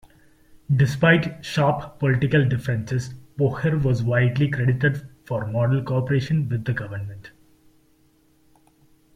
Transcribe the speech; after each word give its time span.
Despite 0.75 1.45
sharp 1.45 1.99
political 1.99 2.43
differences, 2.43 3.13
Poher 3.37 3.77
was 3.77 4.01
widely 4.01 4.49
credited 4.49 5.07
for 5.25 5.45
model 5.45 5.83
cooperation 5.83 6.49
with 6.49 6.65
the 6.65 6.73
government. 6.73 7.29